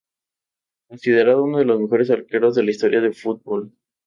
[0.89, 3.71] Es considerado uno de los mejores arqueros de la historia del fútbol.